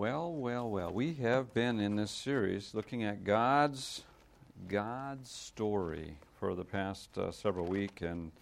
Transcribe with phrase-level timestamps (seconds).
[0.00, 0.90] Well, well, well.
[0.90, 4.02] We have been in this series looking at God's
[4.66, 8.32] God's story for the past uh, several weeks, and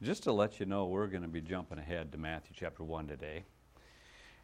[0.00, 3.06] just to let you know, we're going to be jumping ahead to Matthew chapter one
[3.06, 3.44] today.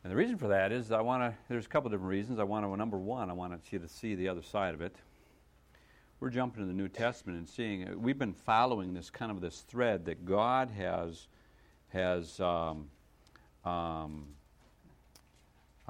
[0.04, 1.38] And the reason for that is I want to.
[1.48, 2.38] There's a couple different reasons.
[2.38, 2.76] I want to.
[2.76, 4.96] Number one, I want you to see the other side of it.
[6.20, 8.02] We're jumping to the New Testament and seeing.
[8.02, 11.26] We've been following this kind of this thread that God has
[11.88, 12.38] has.
[12.38, 12.90] Um,
[13.64, 14.26] um,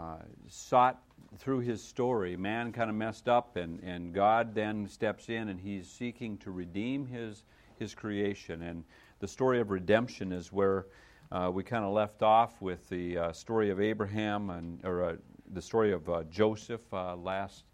[0.01, 0.17] uh,
[0.49, 1.03] sought
[1.37, 5.61] through his story, man kind of messed up, and, and God then steps in and
[5.61, 7.45] he's seeking to redeem his,
[7.79, 8.63] his creation.
[8.63, 8.85] And
[9.21, 10.87] the story of redemption is where
[11.31, 15.17] uh, we kind of left off with the uh, story of Abraham and or uh,
[15.53, 17.65] the story of uh, Joseph uh, last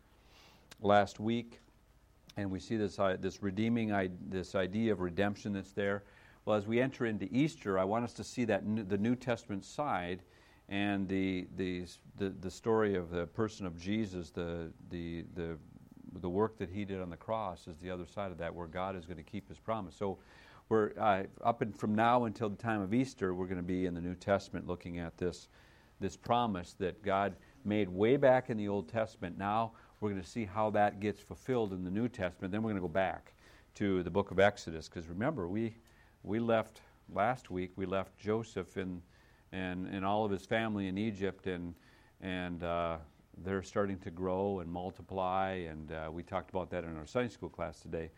[0.83, 1.61] last week,
[2.37, 3.93] and we see this this redeeming
[4.29, 6.03] this idea of redemption that's there.
[6.45, 9.65] Well, as we enter into Easter, I want us to see that the New Testament
[9.65, 10.22] side
[10.69, 11.84] and the, the,
[12.19, 15.56] the, the, story of the person of Jesus, the, the, the,
[16.20, 18.67] the work that he did on the cross is the other side of that, where
[18.67, 19.94] God is going to keep his promise.
[19.94, 20.19] So
[20.69, 23.87] we're uh, up and from now until the time of Easter, we're going to be
[23.87, 25.48] in the New Testament looking at this,
[26.00, 29.39] this promise that God made way back in the Old Testament.
[29.39, 32.50] Now we're going to see how that gets fulfilled in the New Testament.
[32.50, 33.34] Then we're going to go back
[33.77, 35.77] to the book of Exodus, because remember, we,
[36.25, 36.81] we left
[37.12, 39.03] last week, we left Joseph in
[39.52, 41.75] and, and all of his family in Egypt, and,
[42.20, 42.97] and uh,
[43.44, 45.66] they're starting to grow and multiply.
[45.69, 48.11] And uh, we talked about that in our Sunday school class today.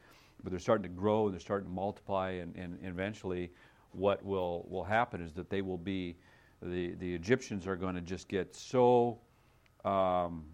[0.42, 3.50] But they're starting to grow, and they're starting to multiply, and, and eventually,
[3.92, 6.16] what will, will happen is that they will be,
[6.62, 9.18] the, the Egyptians are going to just get so
[9.84, 10.44] um,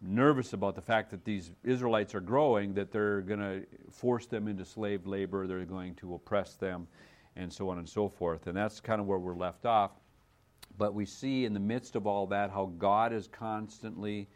[0.00, 4.48] nervous about the fact that these Israelites are growing that they're going to force them
[4.48, 6.86] into slave labor, they're going to oppress them,
[7.36, 8.46] and so on and so forth.
[8.46, 9.92] And that's kind of where we're left off.
[10.78, 14.28] But we see in the midst of all that how God is constantly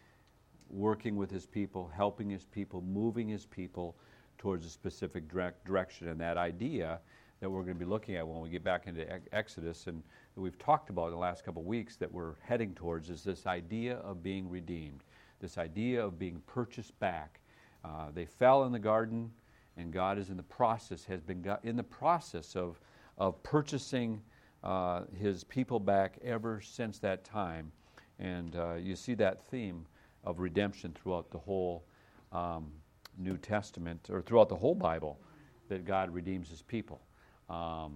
[0.68, 3.96] working with his people, helping his people, moving his people
[4.38, 6.08] towards a specific direct direction.
[6.08, 7.00] And that idea
[7.40, 10.02] that we're going to be looking at when we get back into Exodus and
[10.34, 13.22] that we've talked about in the last couple of weeks that we're heading towards is
[13.22, 15.04] this idea of being redeemed,
[15.40, 17.40] this idea of being purchased back.
[17.84, 19.30] Uh, they fell in the garden,
[19.76, 22.80] and God is in the process, has been in the process of,
[23.18, 24.20] of purchasing
[24.62, 27.72] uh, his people back ever since that time.
[28.18, 29.86] And uh, you see that theme
[30.22, 31.84] of redemption throughout the whole
[32.32, 32.70] um,
[33.18, 35.20] New Testament, or throughout the whole Bible,
[35.68, 37.00] that God redeems his people.
[37.48, 37.94] Um,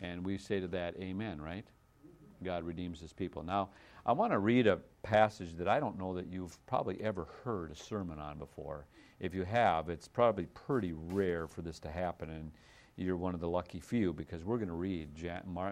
[0.00, 1.66] and we say to that, Amen, right?
[2.42, 3.42] God redeems his people.
[3.42, 3.70] Now,
[4.04, 7.70] I want to read a passage that I don't know that you've probably ever heard
[7.70, 8.86] a sermon on before.
[9.20, 12.30] If you have, it's probably pretty rare for this to happen.
[12.30, 12.50] And
[12.96, 15.08] you're one of the lucky few because we're going to read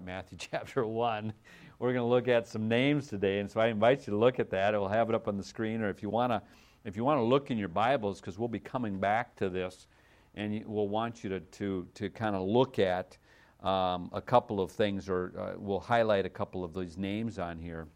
[0.05, 1.33] Matthew chapter 1.
[1.81, 4.39] We're going to look at some names today, and so I invite you to look
[4.39, 4.75] at that.
[4.75, 6.41] We'll have it up on the screen, or if you want to,
[6.85, 9.89] if you want to look in your Bibles, because we'll be coming back to this,
[10.37, 13.17] and we'll want you to to to kind of look at
[13.63, 17.59] um, a couple of things, or uh, we'll highlight a couple of these names on
[17.59, 17.89] here.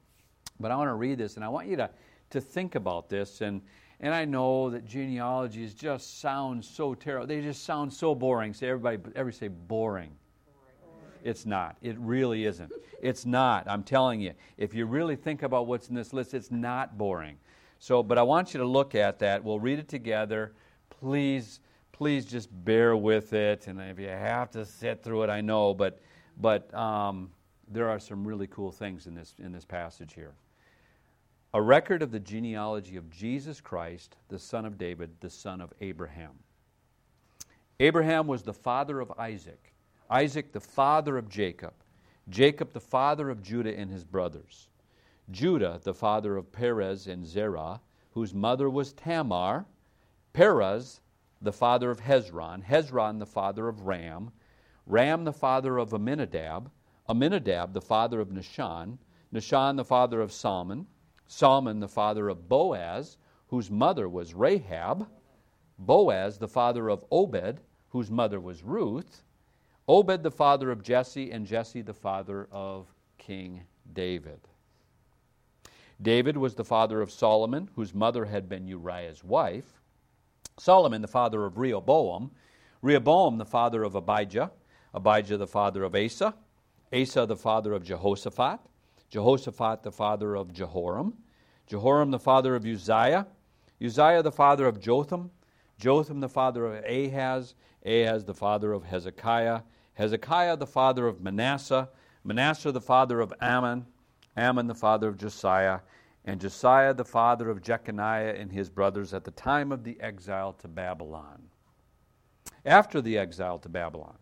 [0.61, 1.91] But I want to read this, and I want you to
[2.31, 3.63] to think about this and
[4.01, 7.27] and I know that genealogies just sound so terrible.
[7.27, 8.53] They just sound so boring.
[8.53, 10.11] Say everybody, everybody say boring.
[11.23, 11.77] It's not.
[11.81, 12.71] It really isn't.
[13.01, 13.67] It's not.
[13.67, 14.33] I'm telling you.
[14.59, 17.39] If you really think about what's in this list, it's not boring.
[17.79, 19.43] So, but I want you to look at that.
[19.43, 20.53] We'll read it together.
[20.91, 21.61] Please,
[21.93, 23.69] please just bear with it.
[23.69, 26.01] And if you have to sit through it, I know, but
[26.39, 27.31] but um,
[27.69, 30.35] there are some really cool things in this in this passage here
[31.55, 35.73] a record of the genealogy of Jesus Christ, the son of David, the son of
[35.81, 36.33] Abraham.
[37.79, 39.73] Abraham was the father of Isaac,
[40.11, 41.75] Isaac the father of Jacob,
[42.29, 44.69] Jacob the father of Judah and his brothers,
[45.31, 49.65] Judah the father of Perez and Zerah, whose mother was Tamar,
[50.33, 51.03] Perez
[51.41, 54.33] the father of Hezron, Hezron the father of Ram,
[54.87, 56.69] Ram the father of Amminadab,
[57.09, 58.99] Amminadab the father of Nahshon,
[59.33, 60.89] Nahshon the father of Salmon,
[61.27, 63.17] Salmon, the father of Boaz,
[63.49, 65.09] whose mother was Rahab,
[65.79, 67.61] Boaz, the father of Obed,
[67.91, 69.23] whose mother was Ruth,
[69.89, 72.87] Obed, the father of Jesse, and Jesse, the father of
[73.19, 73.63] King
[73.93, 74.41] David.
[76.01, 79.81] David was the father of Solomon, whose mother had been Uriah's wife.
[80.59, 82.31] Solomon, the father of Rehoboam.
[82.83, 84.51] Rehoboam, the father of Abijah.
[84.93, 86.35] Abijah, the father of Asa.
[86.93, 88.61] Asa, the father of Jehoshaphat.
[89.11, 91.15] Jehoshaphat the father of Jehoram,
[91.67, 93.27] Jehoram the father of Uzziah,
[93.83, 95.31] Uzziah the father of Jotham,
[95.79, 97.55] Jotham the father of Ahaz,
[97.85, 99.63] Ahaz the father of Hezekiah,
[99.95, 101.89] Hezekiah the father of Manasseh,
[102.25, 103.87] Manasseh the father of Amon,
[104.37, 105.81] Amon the father of Josiah,
[106.25, 110.55] and Josiah the father of Jeconiah and his brothers at the time of the exile
[110.55, 111.51] to Babylon.
[112.65, 114.17] After the exile to Babylon,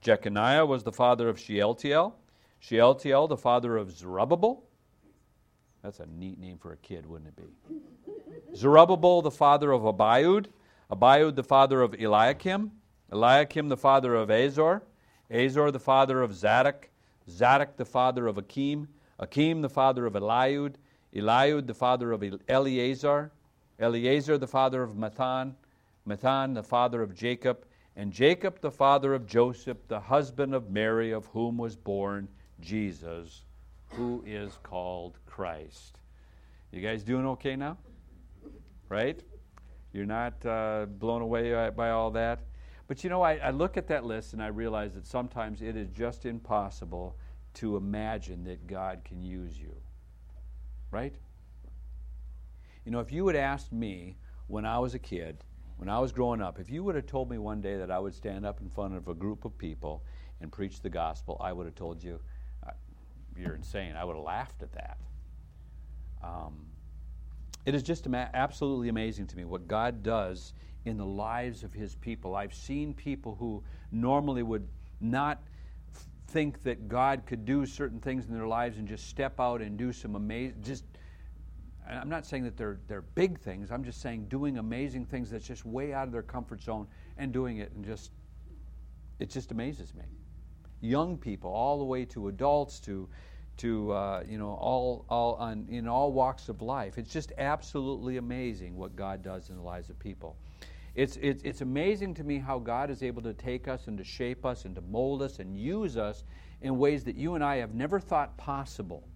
[0.00, 2.16] Jeconiah was the father of Shealtiel,
[2.66, 4.64] Shealtiel the father of Zerubbabel.
[5.82, 8.56] That's a neat name for a kid, wouldn't it be?
[8.56, 10.46] Zerubbabel the father of Abiud,
[10.90, 12.72] Abiud the father of Eliakim,
[13.12, 14.82] Eliakim the father of Azor,
[15.30, 16.88] Azor the father of Zadok,
[17.28, 18.88] Zadok the father of Akim,
[19.18, 20.76] Akim the father of Eliud,
[21.14, 23.30] Eliud the father of Eleazar,
[23.78, 25.52] Eleazar the father of Matthan,
[26.08, 31.12] Matthan the father of Jacob, and Jacob the father of Joseph, the husband of Mary,
[31.12, 32.26] of whom was born
[32.60, 33.42] Jesus,
[33.90, 35.98] who is called Christ.
[36.72, 37.78] You guys doing okay now?
[38.88, 39.20] Right?
[39.92, 42.40] You're not uh, blown away by all that?
[42.88, 45.76] But you know, I, I look at that list and I realize that sometimes it
[45.76, 47.16] is just impossible
[47.54, 49.74] to imagine that God can use you
[50.94, 51.16] right?
[52.86, 54.16] You know, if you had asked me
[54.46, 55.42] when I was a kid,
[55.76, 57.98] when I was growing up, if you would have told me one day that I
[57.98, 60.04] would stand up in front of a group of people
[60.40, 62.20] and preach the gospel, I would have told you,
[63.36, 63.96] you're insane.
[63.96, 64.98] I would have laughed at that.
[66.22, 66.66] Um,
[67.66, 70.52] it is just ama- absolutely amazing to me what God does
[70.84, 72.36] in the lives of His people.
[72.36, 74.68] I've seen people who normally would
[75.00, 75.42] not
[76.28, 79.76] think that God could do certain things in their lives and just step out and
[79.76, 80.84] do some amazing, just,
[81.88, 85.46] I'm not saying that they're, they're big things, I'm just saying doing amazing things that's
[85.46, 88.10] just way out of their comfort zone and doing it and just,
[89.18, 90.04] it just amazes me.
[90.84, 93.08] Young people, all the way to adults, to,
[93.56, 96.98] to uh, you know, all, all on, in all walks of life.
[96.98, 100.36] It's just absolutely amazing what God does in the lives of people.
[100.94, 104.04] It's, it's, it's amazing to me how God is able to take us and to
[104.04, 106.24] shape us and to mold us and use us
[106.60, 109.08] in ways that you and I have never thought possible.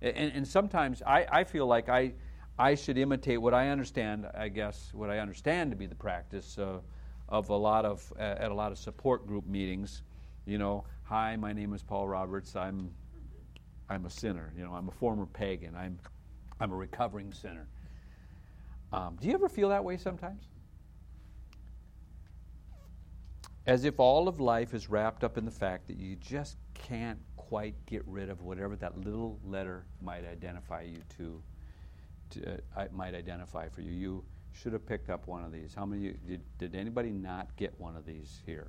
[0.00, 2.12] And, and sometimes I, I feel like I,
[2.58, 6.58] I should imitate what I understand, I guess, what I understand to be the practice
[6.58, 6.78] uh,
[7.28, 10.02] of a lot of, uh, at a lot of support group meetings.
[10.46, 12.56] You know, hi, my name is Paul Roberts.
[12.56, 12.90] I'm,
[13.90, 14.52] I'm a sinner.
[14.56, 15.74] You know, I'm a former pagan.
[15.76, 15.98] I'm,
[16.60, 17.66] I'm a recovering sinner.
[18.92, 20.44] Um, do you ever feel that way sometimes?
[23.66, 27.18] as if all of life is wrapped up in the fact that you just can't
[27.36, 31.42] quite get rid of whatever that little letter might identify you to,
[32.30, 33.90] to uh, might identify for you.
[33.90, 35.74] You should have picked up one of these.
[35.74, 38.68] How many did, did anybody not get one of these here?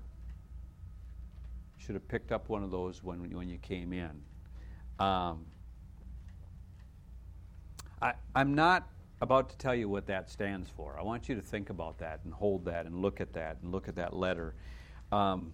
[1.87, 4.21] Should have picked up one of those when when you came in.
[4.99, 5.45] Um,
[8.01, 8.87] I, I'm not
[9.21, 10.99] about to tell you what that stands for.
[10.99, 13.71] I want you to think about that and hold that and look at that and
[13.71, 14.53] look at that letter
[15.11, 15.53] um,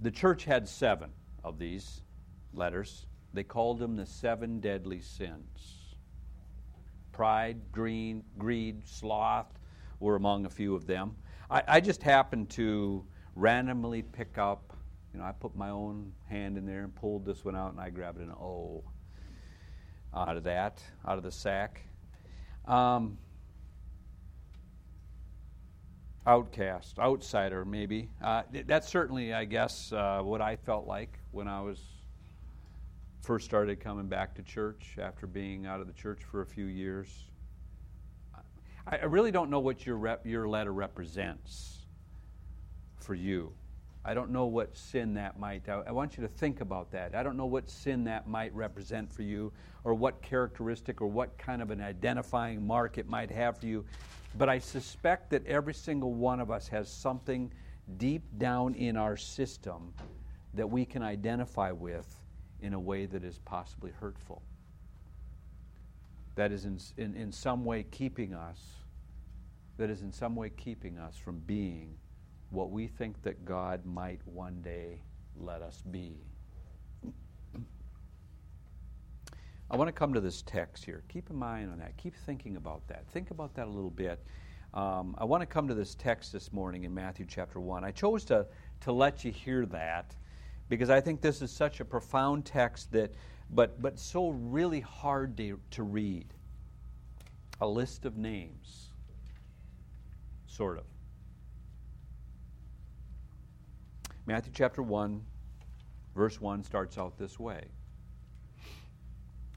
[0.00, 1.10] the church had seven
[1.44, 2.02] of these
[2.52, 3.06] letters.
[3.32, 5.94] They called them the seven deadly sins.
[7.12, 9.58] Pride, green, greed, sloth
[10.00, 11.14] were among a few of them.
[11.50, 13.04] I, I just happened to
[13.36, 14.71] randomly pick up,
[15.12, 17.80] you know, I put my own hand in there and pulled this one out and
[17.80, 18.82] I grabbed an O
[20.14, 21.82] out of that, out of the sack.
[22.66, 23.18] Um,
[26.26, 28.08] outcast, outsider, maybe.
[28.22, 31.80] Uh, that's certainly, I guess, uh, what I felt like when I was
[33.22, 36.66] first started coming back to church after being out of the church for a few
[36.66, 37.28] years.
[38.86, 41.86] I, I really don't know what your rep, your letter represents
[42.98, 43.52] for you.
[44.04, 45.68] I don't know what sin that might.
[45.68, 47.14] I, I want you to think about that.
[47.14, 49.52] I don't know what sin that might represent for you,
[49.84, 53.84] or what characteristic, or what kind of an identifying mark it might have for you.
[54.36, 57.52] But I suspect that every single one of us has something
[57.96, 59.92] deep down in our system
[60.54, 62.20] that we can identify with
[62.60, 64.42] in a way that is possibly hurtful.
[66.34, 68.60] That is in, in, in some way keeping us,
[69.76, 71.98] that is in some way keeping us from being
[72.52, 75.00] what we think that God might one day
[75.36, 76.16] let us be.
[79.70, 81.02] I want to come to this text here.
[81.08, 81.96] Keep in mind on that.
[81.96, 83.08] Keep thinking about that.
[83.08, 84.22] Think about that a little bit.
[84.74, 87.82] Um, I want to come to this text this morning in Matthew chapter 1.
[87.82, 88.46] I chose to,
[88.82, 90.14] to let you hear that
[90.68, 93.14] because I think this is such a profound text that,
[93.50, 96.26] but, but so really hard to, to read.
[97.62, 98.90] A list of names,
[100.46, 100.84] sort of.
[104.24, 105.20] Matthew chapter 1,
[106.14, 107.64] verse 1 starts out this way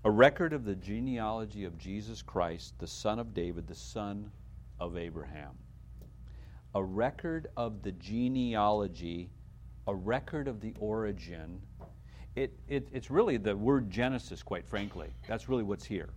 [0.04, 4.32] a record of the genealogy of Jesus Christ, the son of David, the son
[4.80, 5.58] of Abraham.
[6.76, 9.32] A record of the genealogy,
[9.88, 11.60] a record of the origin.
[12.36, 15.10] It, it, it's really the word Genesis, quite frankly.
[15.28, 16.10] That's really what's here.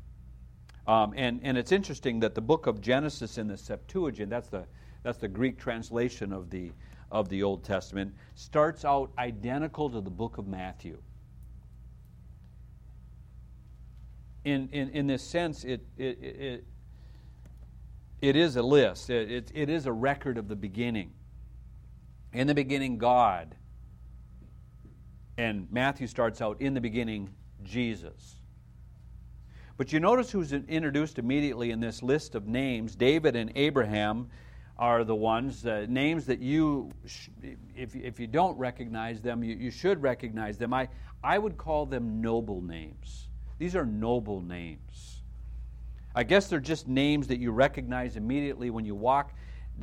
[0.87, 4.67] Um, and, and it's interesting that the book of Genesis in the Septuagint, that's the,
[5.03, 6.73] that's the Greek translation of the,
[7.11, 10.99] of the Old Testament, starts out identical to the book of Matthew.
[14.45, 16.65] In, in, in this sense, it, it, it,
[18.21, 21.13] it is a list, it, it, it is a record of the beginning.
[22.33, 23.55] In the beginning, God.
[25.37, 27.31] And Matthew starts out, in the beginning,
[27.63, 28.37] Jesus.
[29.77, 34.29] But you notice who's introduced immediately in this list of names David and Abraham
[34.79, 37.29] are the ones, uh, names that you, sh-
[37.77, 40.73] if, if you don't recognize them, you, you should recognize them.
[40.73, 40.89] I,
[41.23, 43.29] I would call them noble names.
[43.59, 45.23] These are noble names.
[46.15, 49.33] I guess they're just names that you recognize immediately when you walk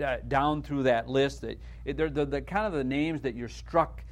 [0.04, 1.44] uh, down through that list.
[1.86, 4.04] They're the, the kind of the names that you're struck,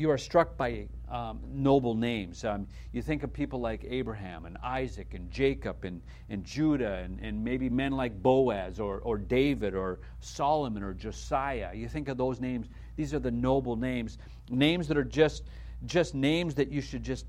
[0.00, 2.42] you are struck by um, noble names.
[2.44, 7.20] Um, you think of people like Abraham and Isaac and Jacob and, and Judah and,
[7.20, 11.74] and maybe men like Boaz or, or David or Solomon or Josiah.
[11.74, 12.68] You think of those names.
[12.96, 14.16] These are the noble names.
[14.48, 15.44] Names that are just,
[15.84, 17.26] just names that you should just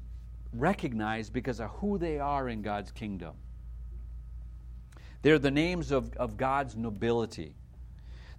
[0.53, 3.33] recognize because of who they are in God's kingdom.
[5.23, 7.53] They're the names of, of God's nobility.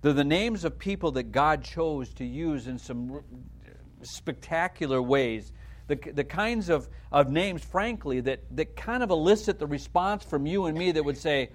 [0.00, 3.22] They're the names of people that God chose to use in some
[4.02, 5.52] spectacular ways.
[5.88, 10.46] The, the kinds of, of names, frankly, that, that kind of elicit the response from
[10.46, 11.50] you and me that would say,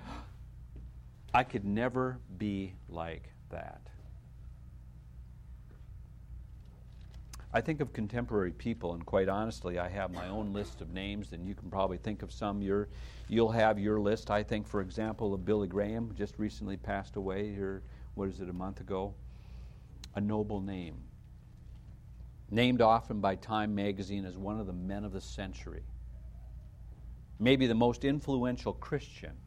[1.34, 3.82] I could never be like that.
[7.54, 11.32] I think of contemporary people, and quite honestly, I have my own list of names,
[11.32, 12.62] and you can probably think of some.
[12.62, 12.86] you
[13.30, 14.30] you'll have your list.
[14.30, 17.84] I think, for example, of Billy Graham, just recently passed away here,
[18.16, 19.14] what is it, a month ago?
[20.16, 21.07] A noble name
[22.50, 25.84] named often by Time magazine as one of the men of the century,
[27.40, 29.38] maybe the most influential Christian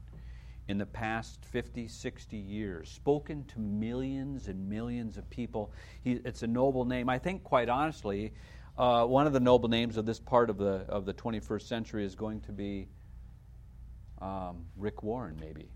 [0.69, 5.73] in the past 50, 60 years, spoken to millions and millions of people.
[6.03, 7.09] He, it's a noble name.
[7.09, 8.33] I think, quite honestly,
[8.79, 12.05] uh, one of the noble names of this part of the, of the 21st century
[12.05, 12.89] is going to be
[14.21, 15.71] um, Rick Warren, maybe,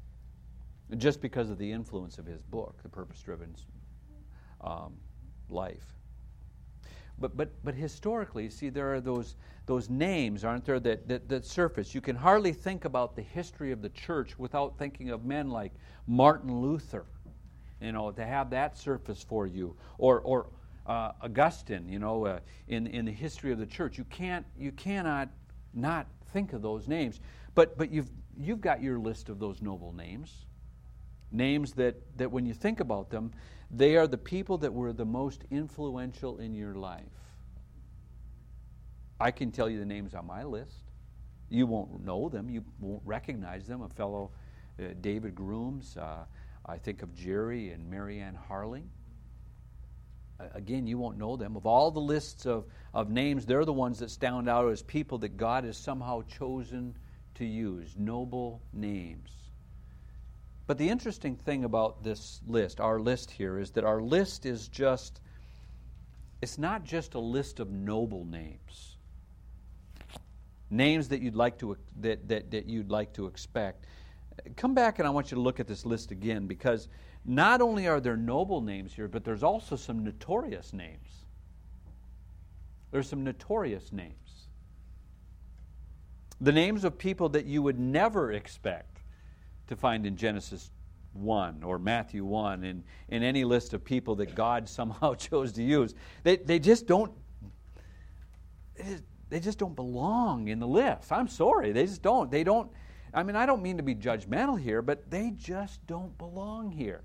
[0.97, 3.57] just because of the influence of his book, The Purpose Driven
[4.61, 4.95] um,
[5.49, 6.04] Life.
[7.19, 11.45] But, but, but historically, see, there are those, those names, aren't there, that, that, that
[11.45, 11.95] surface.
[11.95, 15.73] You can hardly think about the history of the church without thinking of men like
[16.07, 17.07] Martin Luther,
[17.81, 19.77] you know, to have that surface for you.
[19.99, 20.49] Or, or
[20.87, 23.97] uh, Augustine, you know, uh, in, in the history of the church.
[23.97, 25.29] You, can't, you cannot
[25.73, 27.21] not think of those names.
[27.55, 30.44] But, but you've, you've got your list of those noble names.
[31.31, 33.33] Names that, that when you think about them,
[33.71, 37.03] they are the people that were the most influential in your life.
[39.19, 40.85] I can tell you the names on my list.
[41.49, 43.83] You won't know them, you won't recognize them.
[43.83, 44.31] A fellow,
[44.79, 46.25] uh, David Grooms, uh,
[46.67, 48.87] I think of Jerry and Marianne Harling.
[50.53, 51.57] Again, you won't know them.
[51.57, 55.19] Of all the lists of, of names, they're the ones that stand out as people
[55.19, 56.97] that God has somehow chosen
[57.37, 57.95] to use.
[57.97, 59.31] Noble names.
[60.67, 64.69] But the interesting thing about this list, our list here, is that our list is
[64.69, 65.21] just,
[66.41, 68.97] it's not just a list of noble names.
[70.71, 73.85] Names that you'd like to, that, that, that you'd like to expect.
[74.57, 76.89] Come back and I want you to look at this list again because
[77.27, 81.25] not only are there noble names here, but there's also some notorious names.
[82.91, 84.49] There's some notorious names.
[86.41, 88.94] The names of people that you would never expect
[89.69, 90.71] to find in Genesis
[91.13, 95.63] 1 or Matthew 1 and in any list of people that God somehow chose to
[95.63, 95.95] use.
[96.23, 97.13] They, they just don't
[99.31, 101.13] they just don't belong in the list.
[101.13, 102.29] I'm sorry, they just don't.
[102.31, 102.71] They don't
[103.15, 107.03] I mean, I don't mean to be judgmental here, but they just don't belong here.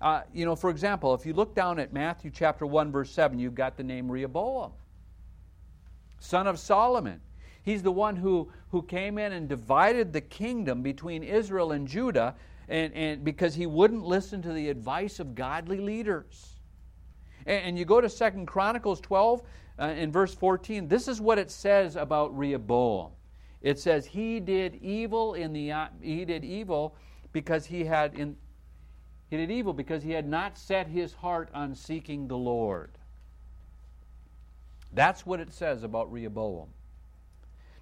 [0.00, 3.38] Uh, you know, for example, if you look down at Matthew chapter 1, verse 7,
[3.38, 4.72] you've got the name Rehoboam,
[6.20, 7.20] son of Solomon.
[7.66, 12.36] He's the one who, who came in and divided the kingdom between Israel and Judah
[12.68, 16.60] and, and because he wouldn't listen to the advice of godly leaders.
[17.44, 19.42] And, and you go to Second Chronicles 12
[19.80, 23.10] uh, in verse 14, this is what it says about Rehoboam.
[23.62, 26.94] It says, He did evil in the uh, he did evil
[27.32, 28.36] because he had in
[29.28, 32.96] he did evil because he had not set his heart on seeking the Lord.
[34.92, 36.68] That's what it says about Rehoboam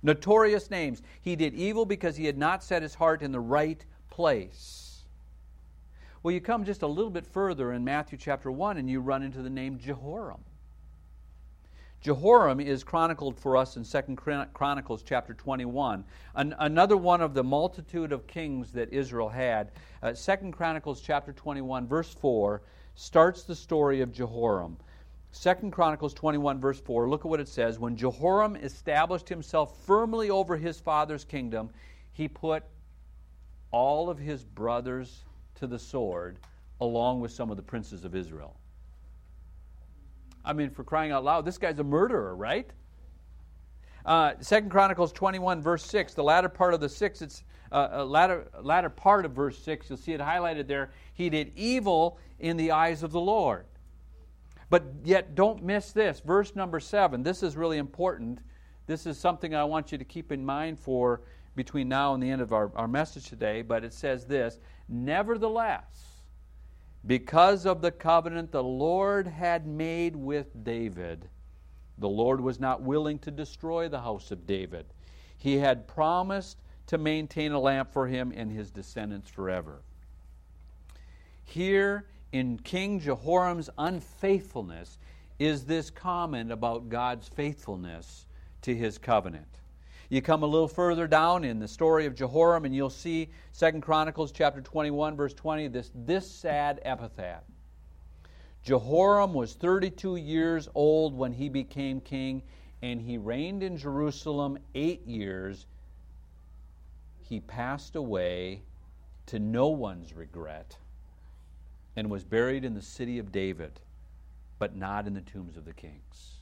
[0.04, 1.02] notorious names.
[1.20, 5.02] He did evil because he had not set his heart in the right place.
[6.22, 9.22] Well, you come just a little bit further in Matthew chapter 1 and you run
[9.22, 10.44] into the name Jehoram.
[12.00, 14.16] Jehoram is chronicled for us in 2
[14.52, 16.04] Chronicles chapter 21.
[16.34, 19.72] An, another one of the multitude of kings that Israel had.
[20.02, 22.60] Uh, 2 Chronicles chapter 21, verse 4,
[22.94, 24.76] starts the story of Jehoram.
[25.40, 27.78] 2 Chronicles 21, verse 4, look at what it says.
[27.78, 31.70] When Jehoram established himself firmly over his father's kingdom,
[32.12, 32.62] he put
[33.72, 35.24] all of his brothers
[35.56, 36.38] to the sword,
[36.80, 38.56] along with some of the princes of Israel.
[40.44, 42.70] I mean, for crying out loud, this guy's a murderer, right?
[44.06, 48.04] Uh, Second Chronicles 21, verse 6, the latter part of the 6, it's uh, uh,
[48.04, 50.90] latter, latter part of verse 6, you'll see it highlighted there.
[51.14, 53.64] He did evil in the eyes of the Lord.
[54.70, 56.20] But yet, don't miss this.
[56.20, 58.40] Verse number 7, this is really important.
[58.86, 61.22] This is something I want you to keep in mind for
[61.56, 63.62] between now and the end of our, our message today.
[63.62, 66.14] But it says this Nevertheless,
[67.06, 71.28] because of the covenant the Lord had made with David.
[71.98, 74.86] The Lord was not willing to destroy the house of David.
[75.36, 79.82] He had promised to maintain a lamp for him and his descendants forever.
[81.44, 84.98] Here in King Jehoram's unfaithfulness
[85.38, 88.26] is this comment about God's faithfulness
[88.62, 89.60] to his covenant.
[90.08, 93.82] You come a little further down in the story of Jehoram, and you'll see Second
[93.82, 97.44] Chronicles chapter 21, verse 20, this, this sad epitaph.
[98.64, 102.42] Jehoram was 32 years old when he became king,
[102.82, 105.66] and he reigned in Jerusalem eight years.
[107.22, 108.62] He passed away
[109.26, 110.78] to no one's regret
[111.96, 113.80] and was buried in the city of David,
[114.58, 116.38] but not in the tombs of the kings.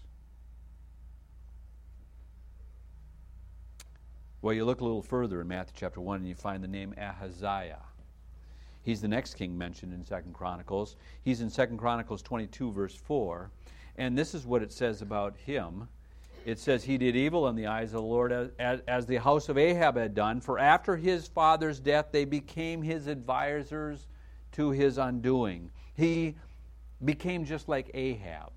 [4.41, 6.95] Well, you look a little further in Matthew chapter 1 and you find the name
[6.99, 7.83] Ahaziah.
[8.83, 10.97] He's the next king mentioned in Second Chronicles.
[11.23, 13.51] He's in Second Chronicles 22, verse 4.
[13.97, 15.87] And this is what it says about him.
[16.45, 19.17] It says, He did evil in the eyes of the Lord as, as, as the
[19.17, 24.09] house of Ahab had done, for after his father's death they became his advisers
[24.53, 25.71] to his undoing.
[25.95, 26.37] He
[27.05, 28.53] became just like Ahab.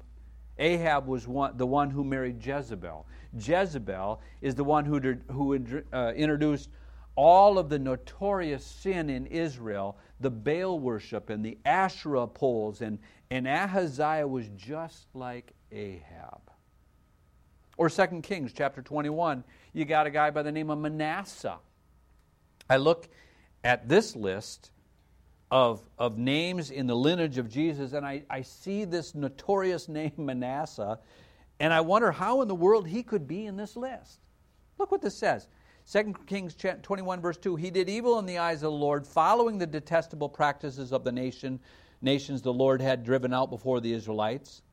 [0.58, 3.06] Ahab was one, the one who married Jezebel.
[3.38, 5.00] Jezebel is the one who,
[5.32, 6.70] who uh, introduced
[7.16, 13.00] all of the notorious sin in Israel, the Baal worship and the Asherah poles, and,
[13.32, 16.42] and Ahaziah was just like Ahab.
[17.78, 21.58] Or 2 Kings chapter 21, you got a guy by the name of Manasseh.
[22.70, 23.10] I look
[23.64, 24.72] at this list
[25.52, 30.14] of, of names in the lineage of Jesus, and I, I see this notorious name
[30.18, 31.00] Manasseh,
[31.60, 34.20] and I wonder how in the world he could be in this list.
[34.78, 35.48] Look what this says.
[35.92, 39.58] 2 Kings 21, verse 2 He did evil in the eyes of the Lord, following
[39.58, 41.60] the detestable practices of the nation,
[42.02, 44.64] nations the Lord had driven out before the Israelites.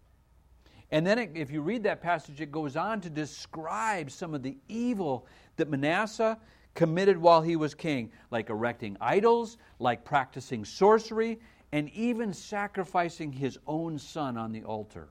[0.91, 4.43] And then, it, if you read that passage, it goes on to describe some of
[4.43, 6.39] the evil that Manasseh
[6.75, 11.39] committed while he was king, like erecting idols, like practicing sorcery,
[11.73, 15.09] and even sacrificing his own son on the altar.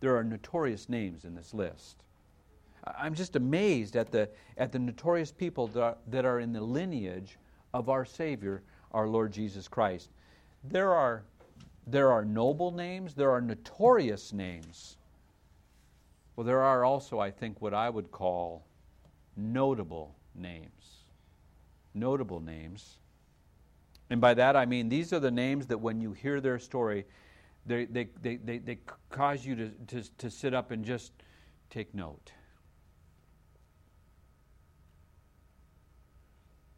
[0.00, 2.04] There are notorious names in this list.
[2.96, 6.60] I'm just amazed at the, at the notorious people that are, that are in the
[6.60, 7.38] lineage
[7.74, 10.10] of our Savior, our Lord Jesus Christ.
[10.64, 11.24] There are,
[11.86, 14.97] there are noble names, there are notorious names.
[16.38, 18.64] Well, there are also, I think, what I would call
[19.36, 21.02] notable names.
[21.94, 22.98] Notable names.
[24.08, 27.06] And by that I mean these are the names that when you hear their story,
[27.66, 28.78] they, they, they, they, they
[29.10, 31.10] cause you to, to, to sit up and just
[31.70, 32.30] take note.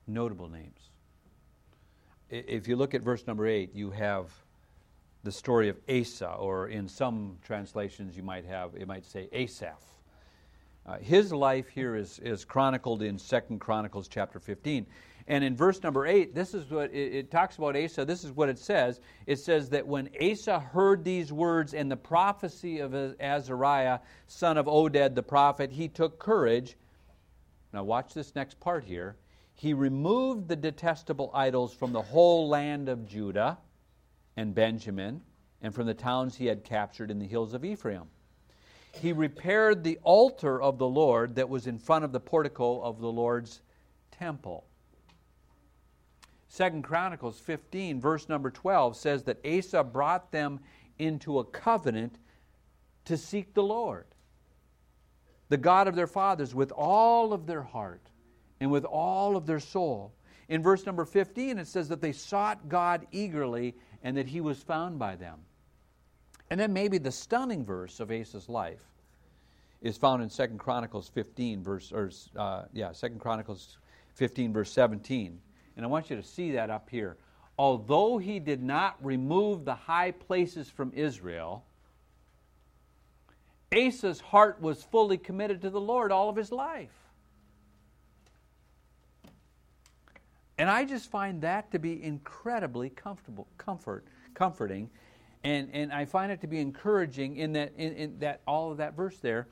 [0.06, 0.88] Notable names.
[2.30, 4.32] If you look at verse number 8, you have
[5.22, 9.82] the story of Asa, or in some translations you might have, it might say Asaph.
[10.86, 14.86] Uh, his life here is, is chronicled in Second Chronicles chapter 15.
[15.28, 18.04] And in verse number 8, this is what it, it, talks about Asa.
[18.04, 19.00] This is what it says.
[19.26, 24.66] It says that when Asa heard these words and the prophecy of Azariah, son of
[24.66, 26.76] Oded the prophet, he took courage.
[27.72, 29.16] Now, watch this next part here.
[29.54, 33.58] He removed the detestable idols from the whole land of Judah
[34.40, 35.20] and Benjamin,
[35.60, 38.04] and from the towns he had captured in the hills of Ephraim.
[38.94, 43.00] He repaired the altar of the Lord that was in front of the portico of
[43.00, 43.60] the Lord's
[44.10, 44.64] temple.
[46.48, 50.58] Second Chronicles 15, verse number 12, says that Asa brought them
[50.98, 52.16] into a covenant
[53.04, 54.06] to seek the Lord,
[55.50, 58.08] the God of their fathers, with all of their heart
[58.58, 60.14] and with all of their soul.
[60.48, 64.62] In verse number 15, it says that they sought God eagerly and that he was
[64.62, 65.38] found by them.
[66.50, 68.82] And then maybe the stunning verse of Asa's life
[69.82, 73.78] is found in 2 Chronicles 15 verse or uh, yeah, 2 Chronicles
[74.14, 75.40] 15 verse 17.
[75.76, 77.16] And I want you to see that up here.
[77.58, 81.64] Although he did not remove the high places from Israel,
[83.72, 86.99] Asa's heart was fully committed to the Lord all of his life.
[90.60, 94.90] And I just find that to be incredibly comfortable, comfort, comforting,
[95.42, 98.76] and, and I find it to be encouraging in that in, in that all of
[98.76, 99.48] that verse there.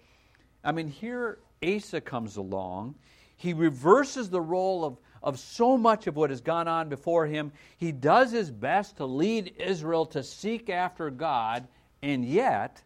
[0.62, 2.94] I mean, here Asa comes along.
[3.36, 7.52] He reverses the role of, of so much of what has gone on before him.
[7.78, 11.66] He does his best to lead Israel to seek after God,
[12.02, 12.82] and yet,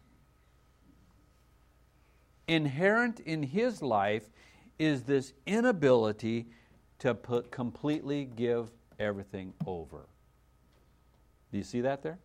[2.47, 4.23] inherent in his life
[4.79, 6.47] is this inability
[7.03, 10.05] to put, completely give everything over.
[11.51, 12.17] Do you see that there?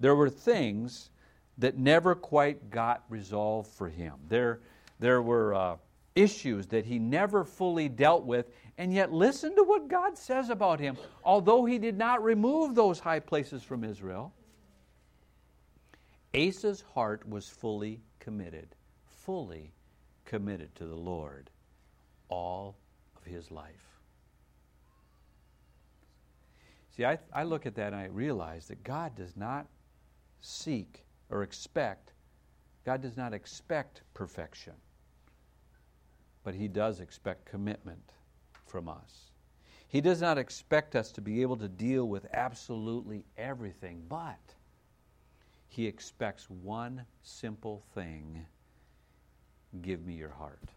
[0.00, 1.10] There were things
[1.58, 4.14] that never quite got resolved for him.
[4.28, 4.58] There,
[4.98, 5.76] there were uh,
[6.16, 10.80] issues that he never fully dealt with, and yet listen to what God says about
[10.80, 10.96] him.
[11.22, 14.34] Although he did not remove those high places from Israel,
[16.34, 18.74] Asa's heart was fully committed,
[19.06, 19.70] fully
[20.24, 21.50] committed to the Lord
[22.28, 22.74] all
[23.26, 23.96] his life.
[26.96, 29.66] See, I, I look at that and I realize that God does not
[30.40, 32.12] seek or expect,
[32.84, 34.72] God does not expect perfection,
[36.42, 38.12] but He does expect commitment
[38.64, 39.32] from us.
[39.88, 44.54] He does not expect us to be able to deal with absolutely everything, but
[45.68, 48.46] He expects one simple thing
[49.82, 50.70] give me your heart.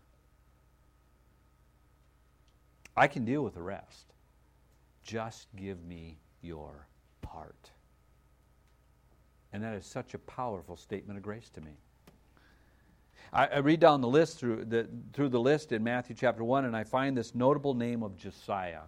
[2.95, 4.13] I can deal with the rest.
[5.04, 6.88] Just give me your
[7.21, 7.71] part.
[9.54, 11.71] And that is such a powerful statement of grace to me.
[13.34, 16.65] I, I read down the list through the, through the list in Matthew chapter 1,
[16.65, 18.82] and I find this notable name of Josiah.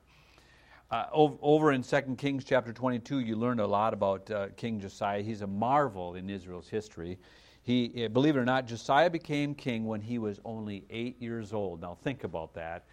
[0.89, 5.21] Uh, over in 2 Kings chapter 22, you learn a lot about uh, King Josiah.
[5.21, 7.17] He's a marvel in Israel's history.
[7.63, 11.53] He, eh, believe it or not, Josiah became king when he was only eight years
[11.53, 11.81] old.
[11.81, 12.85] Now, think about that.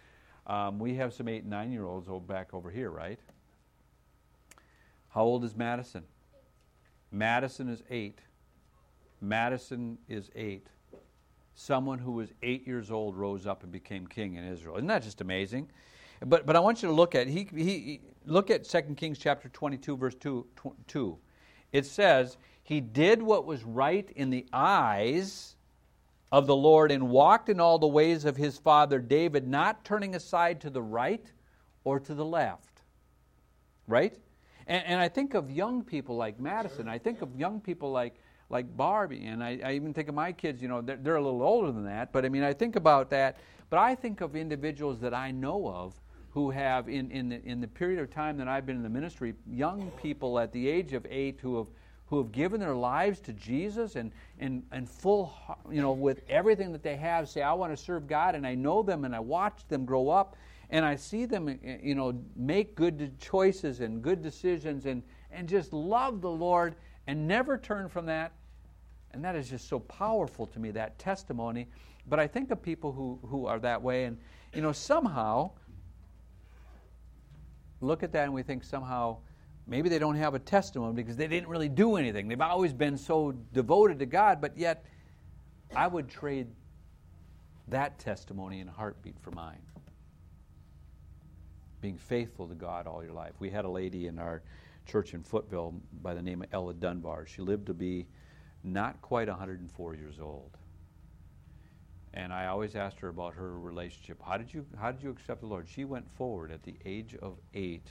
[0.49, 3.19] Um, we have some eight and nine year olds back over here, right?
[5.09, 6.03] How old is Madison?
[7.11, 8.19] Madison is eight.
[9.21, 10.67] Madison is eight.
[11.53, 14.77] Someone who was eight years old rose up and became king in Israel.
[14.77, 15.69] Isn't that just amazing?
[16.25, 19.49] But, but I want you to look at he, he look at 2 Kings chapter
[19.49, 20.47] 22 verse 2,
[20.87, 21.17] 2.
[21.71, 25.55] It says, "He did what was right in the eyes
[26.31, 30.15] of the Lord and walked in all the ways of his father David, not turning
[30.15, 31.25] aside to the right
[31.83, 32.83] or to the left.
[33.87, 34.17] Right?
[34.67, 36.87] And, and I think of young people like Madison.
[36.87, 38.15] I think of young people like,
[38.49, 39.25] like Barbie.
[39.25, 41.71] And I, I even think of my kids, you know, they're, they're a little older
[41.71, 42.13] than that.
[42.13, 43.37] But I mean, I think about that.
[43.69, 45.99] But I think of individuals that I know of
[46.31, 48.89] who have, in, in, the, in the period of time that I've been in the
[48.89, 51.67] ministry, young people at the age of eight who have
[52.09, 55.31] who have given their lives to Jesus and, and, and full,
[55.69, 58.55] you know, with everything that they have, say, I want to serve God, and I
[58.55, 60.35] know them and I watch them grow up,
[60.71, 65.03] and I see them, eh, eh, you know, make good choices and good decisions and,
[65.31, 68.31] and just love the Lord and never turn from that.
[69.11, 71.67] And that is just so powerful to me, that testimony.
[72.07, 74.17] But I think of people who, who are that way, and,
[74.55, 75.51] you know, somehow,
[77.81, 79.17] look at that and we think somehow
[79.69, 82.27] Maybe they don't have a testimony because they didn't really do anything.
[82.27, 84.83] They've always been so devoted to God, but yet
[85.75, 86.47] I would trade
[87.67, 89.61] that testimony and heartbeat for mine.
[91.81, 93.33] Being faithful to God all your life.
[93.37, 94.41] We had a lady in our
[94.87, 97.27] church in Footville by the name of Ella Dunbar.
[97.27, 98.07] She lived to be
[98.63, 100.57] not quite 104 years old.
[102.15, 104.19] And I always asked her about her relationship.
[104.25, 105.69] How did you how did you accept the Lord?
[105.69, 107.87] She went forward at the age of 8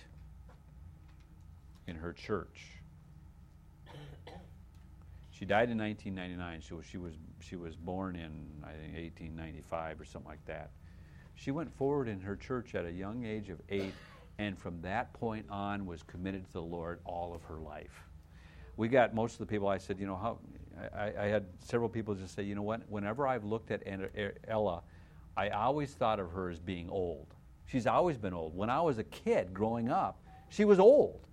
[1.88, 2.79] in her church.
[5.31, 10.05] She died in 1999, so she was, she was born in, I think, 1895 or
[10.05, 10.70] something like that.
[11.37, 13.94] She went forward in her church at a young age of eight,
[14.38, 18.03] and from that point on was committed to the Lord all of her life.
[18.77, 20.38] We got most of the people, I said, you know, how,
[20.92, 23.85] I, I had several people just say, you know what, whenever I've looked at
[24.48, 24.83] Ella,
[25.37, 27.29] I always thought of her as being old.
[27.66, 28.57] She's always been old.
[28.57, 31.28] When I was a kid growing up, she was old.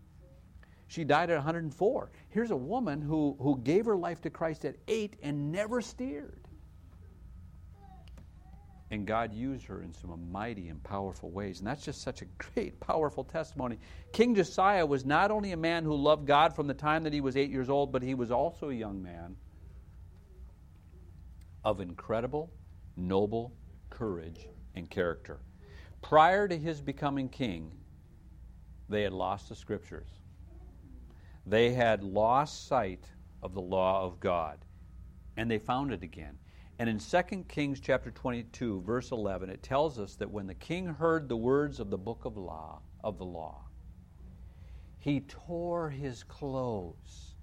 [0.88, 2.12] She died at 104.
[2.30, 6.45] Here's a woman who, who gave her life to Christ at eight and never steered.
[8.91, 11.60] And God used her in some mighty and powerful ways.
[11.60, 13.80] And that's just such a great, powerful testimony.
[14.13, 17.19] King Josiah was not only a man who loved God from the time that he
[17.19, 19.36] was eight years old, but he was also a young man
[21.63, 22.54] of incredible,
[22.95, 23.52] noble
[23.89, 25.39] courage and character.
[26.04, 27.71] Prior to his becoming king,
[28.88, 30.08] they had lost the scriptures.
[31.46, 33.06] They had lost sight
[33.44, 34.60] of the law of God,
[35.38, 36.38] and they found it again.
[36.80, 40.86] And in 2 Kings chapter 22, verse 11, it tells us that when the king
[40.86, 43.62] heard the words of the book of law, of the law,
[44.98, 47.36] he tore his clothes.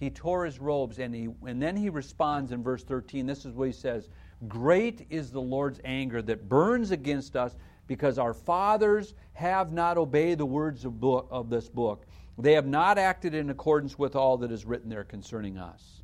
[0.00, 3.26] He tore his robes, and, he, and then he responds in verse 13.
[3.26, 4.08] This is what he says
[4.48, 10.38] Great is the Lord's anger that burns against us because our fathers have not obeyed
[10.38, 12.06] the words of, book, of this book.
[12.38, 16.02] They have not acted in accordance with all that is written there concerning us.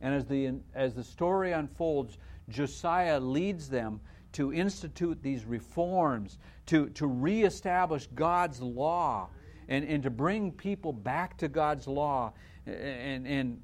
[0.00, 2.18] And as the, as the story unfolds,
[2.48, 4.00] Josiah leads them
[4.32, 9.28] to institute these reforms, to, to reestablish God's law,
[9.68, 12.32] and, and to bring people back to God's law.
[12.66, 13.60] And, and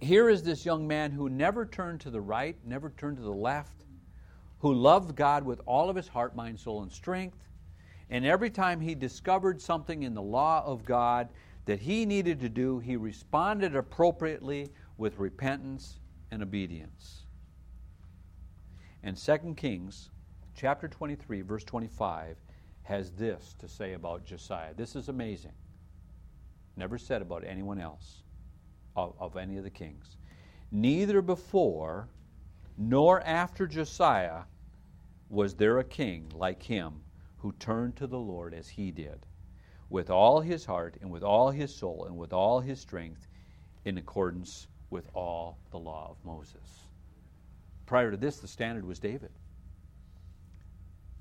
[0.00, 3.30] here is this young man who never turned to the right, never turned to the
[3.30, 3.84] left,
[4.58, 7.38] who loved God with all of his heart, mind, soul, and strength.
[8.10, 11.28] And every time he discovered something in the law of God
[11.64, 15.98] that he needed to do, he responded appropriately with repentance
[16.30, 17.24] and obedience.
[19.02, 20.10] And 2 Kings
[20.54, 22.36] chapter 23 verse 25
[22.82, 24.72] has this to say about Josiah.
[24.74, 25.52] This is amazing.
[26.76, 28.22] Never said about anyone else
[28.94, 30.16] of, of any of the kings.
[30.70, 32.08] Neither before
[32.78, 34.42] nor after Josiah
[35.28, 37.00] was there a king like him
[37.38, 39.26] who turned to the Lord as he did,
[39.88, 43.28] with all his heart and with all his soul and with all his strength,
[43.84, 46.86] in accordance with all the law of Moses.
[47.86, 49.30] Prior to this, the standard was David,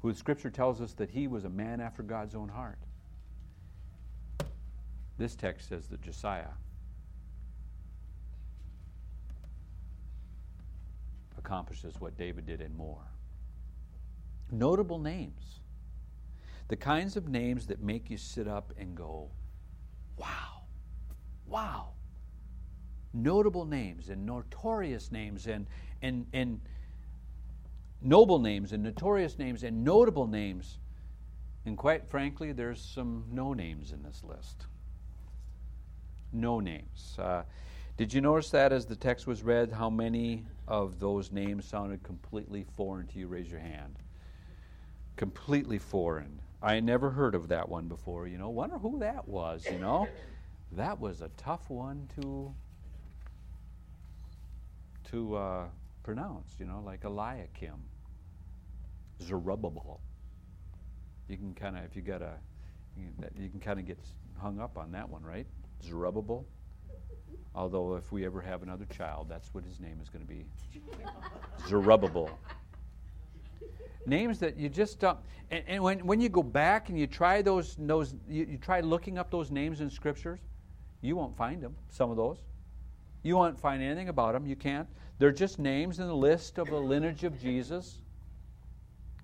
[0.01, 2.79] who the scripture tells us that he was a man after God's own heart.
[5.17, 6.53] This text says that Josiah
[11.37, 13.03] accomplishes what David did and more.
[14.51, 15.59] Notable names.
[16.67, 19.29] The kinds of names that make you sit up and go,
[20.17, 20.63] wow,
[21.45, 21.89] wow.
[23.13, 25.67] Notable names and notorious names and,
[26.01, 26.59] and, and
[28.01, 30.79] noble names and notorious names and notable names.
[31.65, 34.65] And quite frankly, there's some no names in this list.
[36.33, 37.15] No names.
[37.17, 37.43] Uh,
[37.97, 42.03] did you notice that as the text was read, how many of those names sounded
[42.03, 43.27] completely foreign to you?
[43.27, 43.95] Raise your hand.
[45.15, 46.41] Completely foreign.
[46.65, 48.27] I never heard of that one before.
[48.27, 49.67] You know, wonder who that was.
[49.71, 50.07] You know,
[50.71, 52.51] that was a tough one to
[55.11, 55.65] to uh,
[56.01, 56.55] pronounce.
[56.59, 57.83] You know, like Eliakim,
[59.21, 60.01] Zerubbabel.
[61.27, 62.33] You can kind of, if you got a,
[62.97, 63.99] you can kind of get
[64.39, 65.45] hung up on that one, right?
[65.83, 66.47] Zerubbabel.
[67.53, 70.45] Although, if we ever have another child, that's what his name is going to be
[71.67, 72.39] Zerubbabel.
[74.07, 75.17] Names that you just don't.
[75.51, 78.81] And, and, when, when you go back and you try those, those you, you try
[78.81, 80.39] looking up those names in scriptures,
[81.01, 82.39] you won't find them, some of those.
[83.23, 84.45] You won't find anything about them.
[84.45, 84.87] You can't.
[85.17, 88.01] They're just names in the list of the lineage of Jesus.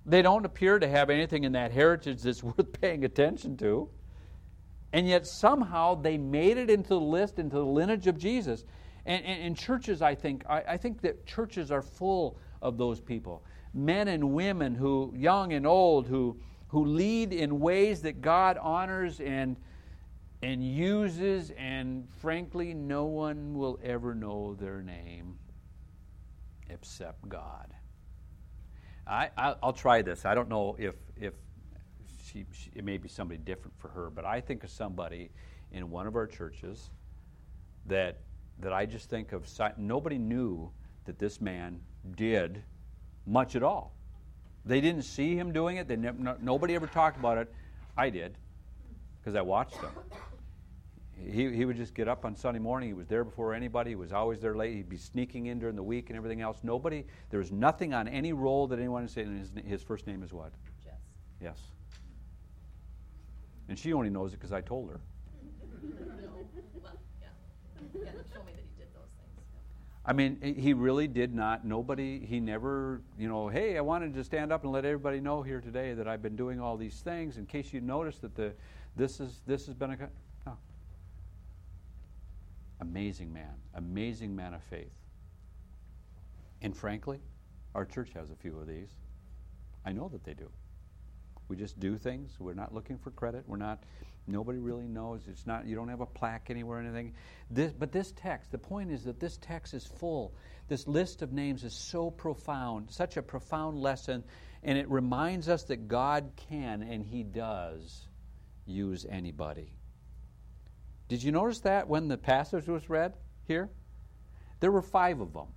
[0.04, 3.88] They don't appear to have anything in that heritage that's worth paying attention to.
[4.92, 8.64] And yet somehow they made it into the list, into the lineage of Jesus.
[9.06, 13.00] And, and, and churches, I think, I, I think that churches are full of those
[13.00, 13.44] people.
[13.74, 19.20] Men and women who, young and old, who, who lead in ways that God honors
[19.20, 19.56] and,
[20.42, 25.38] and uses, and frankly, no one will ever know their name
[26.70, 27.74] except God.
[29.06, 30.24] I, I, will try this.
[30.24, 31.34] I don't know if, if
[32.24, 35.30] she, she, it may be somebody different for her, but I think of somebody
[35.72, 36.90] in one of our churches
[37.86, 38.20] that
[38.60, 39.46] that I just think of.
[39.76, 40.70] Nobody knew
[41.04, 41.80] that this man
[42.16, 42.62] did
[43.26, 43.92] much at all.
[44.64, 45.88] They didn't see him doing it.
[45.88, 47.52] They never, no, nobody ever talked about it.
[47.96, 48.36] I did
[49.20, 49.90] because I watched him.
[51.24, 52.88] He, he would just get up on Sunday morning.
[52.88, 53.90] He was there before anybody.
[53.90, 54.74] He was always there late.
[54.74, 56.58] He'd be sneaking in during the week and everything else.
[56.62, 59.26] Nobody, there was nothing on any roll that anyone said.
[59.26, 60.52] And his, his first name is what?
[60.82, 60.94] Jess.
[61.40, 61.58] Yes.
[63.68, 65.00] And she only knows it because I told her.
[70.04, 71.64] I mean, he really did not.
[71.64, 75.42] Nobody, he never, you know, hey, I wanted to stand up and let everybody know
[75.42, 78.52] here today that I've been doing all these things in case you noticed that the,
[78.96, 79.96] this, is, this has been a.
[80.44, 80.56] No.
[82.80, 84.92] Amazing man, amazing man of faith.
[86.62, 87.20] And frankly,
[87.74, 88.90] Our church has a few of these.
[89.84, 90.50] I know that they do.
[91.52, 92.34] We just do things.
[92.40, 93.44] We're not looking for credit.
[93.46, 93.82] We're not,
[94.26, 95.28] nobody really knows.
[95.28, 97.12] It's not, you don't have a plaque anywhere or anything.
[97.50, 100.34] This, but this text, the point is that this text is full.
[100.68, 104.24] This list of names is so profound, such a profound lesson,
[104.62, 108.08] and it reminds us that God can and He does
[108.64, 109.74] use anybody.
[111.08, 113.12] Did you notice that when the passage was read
[113.44, 113.68] here?
[114.60, 115.48] There were five of them.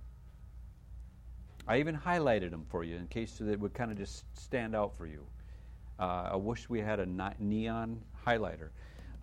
[1.66, 4.98] I even highlighted them for you in case they would kind of just stand out
[4.98, 5.26] for you.
[5.98, 7.06] Uh, I wish we had a
[7.38, 8.70] neon highlighter.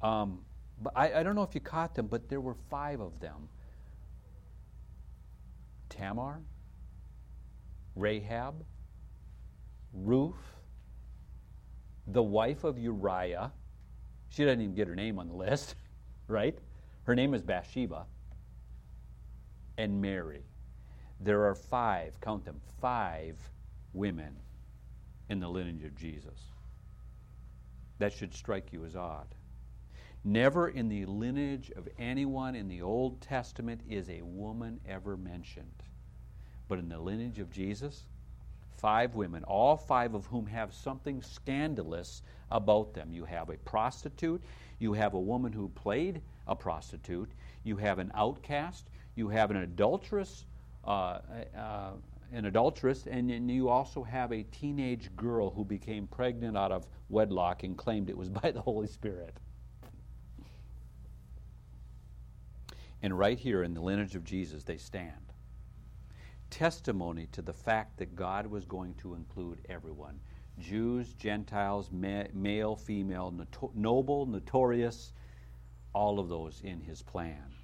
[0.02, 0.40] Um,
[0.82, 3.48] but I, I don't know if you caught them, but there were five of them
[5.90, 6.42] Tamar,
[7.96, 8.66] Rahab,
[9.94, 10.56] Ruth,
[12.08, 13.52] the wife of Uriah.
[14.30, 15.76] She doesn't even get her name on the list,
[16.28, 16.58] right?
[17.04, 18.06] Her name is Bathsheba.
[19.78, 20.44] And Mary.
[21.20, 23.38] There are five, count them, five
[23.94, 24.36] women
[25.30, 26.53] in the lineage of Jesus.
[28.04, 29.34] That should strike you as odd.
[30.26, 35.84] Never in the lineage of anyone in the Old Testament is a woman ever mentioned.
[36.68, 38.04] But in the lineage of Jesus,
[38.76, 43.14] five women, all five of whom have something scandalous about them.
[43.14, 44.44] You have a prostitute,
[44.80, 47.32] you have a woman who played a prostitute,
[47.64, 50.44] you have an outcast, you have an adulterous,
[50.84, 51.20] uh,
[51.58, 51.92] uh,
[52.34, 56.88] an adulteress, and then you also have a teenage girl who became pregnant out of
[57.10, 59.38] wedlock and claimed it was by the Holy Spirit.
[63.04, 65.34] And right here in the lineage of Jesus, they stand.
[66.50, 70.20] Testimony to the fact that God was going to include everyone
[70.60, 75.14] Jews, Gentiles, ma- male, female, noto- noble, notorious,
[75.94, 77.56] all of those in his plan.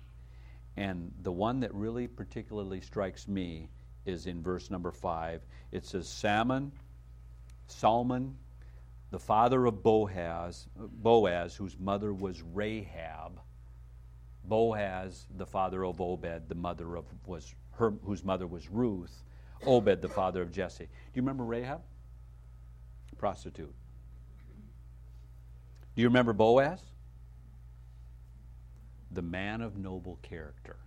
[0.75, 3.69] And the one that really particularly strikes me
[4.09, 5.41] is in verse number five.
[5.71, 6.71] It says, Salmon,
[7.67, 8.35] Salmon,
[9.11, 13.39] the father of Boaz, Boaz, whose mother was Rahab.
[14.43, 19.23] Boaz, the father of Obed, the mother of was her, whose mother was Ruth.
[19.65, 20.85] Obed, the father of Jesse.
[20.85, 21.81] Do you remember Rahab?
[23.17, 23.73] Prostitute.
[25.95, 26.79] Do you remember Boaz?
[29.11, 30.77] The man of noble character.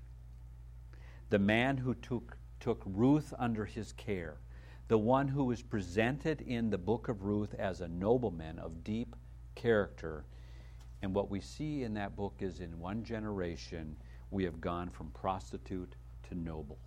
[1.28, 4.38] The man who took, took Ruth under his care
[4.92, 9.16] the one who is presented in the book of Ruth as a nobleman of deep
[9.54, 10.26] character.
[11.00, 13.96] And what we see in that book is in one generation,
[14.30, 15.94] we have gone from prostitute
[16.28, 16.78] to noble.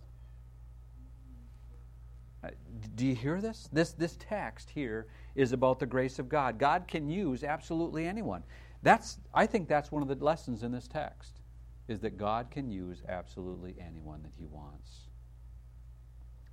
[2.44, 2.50] Uh,
[2.94, 3.68] do you hear this?
[3.72, 6.60] This, this text here is about the grace of God.
[6.60, 8.44] God can use absolutely anyone.
[8.84, 11.40] That's, I think that's one of the lessons in this text,
[11.88, 15.05] is that God can use absolutely anyone that He wants.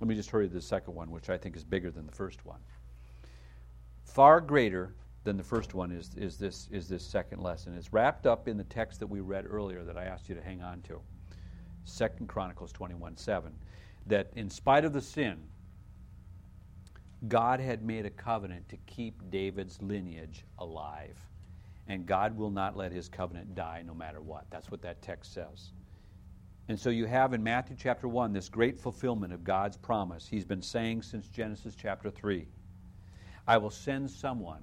[0.00, 2.12] Let me just hurry to the second one, which I think is bigger than the
[2.12, 2.60] first one.
[4.04, 7.74] Far greater than the first one is, is, this, is this second lesson.
[7.74, 10.42] It's wrapped up in the text that we read earlier that I asked you to
[10.42, 11.00] hang on to.
[11.84, 13.52] Second Chronicles 21 7.
[14.06, 15.38] That in spite of the sin,
[17.28, 21.18] God had made a covenant to keep David's lineage alive.
[21.88, 24.44] And God will not let his covenant die no matter what.
[24.50, 25.72] That's what that text says.
[26.68, 30.26] And so you have in Matthew chapter 1 this great fulfillment of God's promise.
[30.26, 32.46] He's been saying since Genesis chapter 3
[33.46, 34.62] I will send someone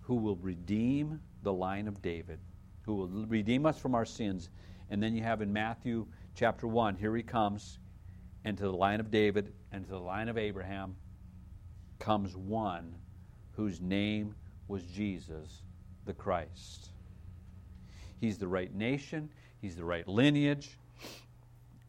[0.00, 2.40] who will redeem the line of David,
[2.82, 4.48] who will redeem us from our sins.
[4.90, 7.78] And then you have in Matthew chapter 1, here he comes,
[8.44, 10.96] and to the line of David and to the line of Abraham
[12.00, 12.94] comes one
[13.52, 14.34] whose name
[14.66, 15.62] was Jesus
[16.04, 16.88] the Christ.
[18.20, 20.78] He's the right nation, he's the right lineage,